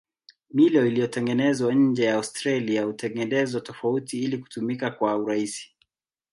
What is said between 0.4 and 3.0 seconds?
Milo iliyotengenezwa nje ya Australia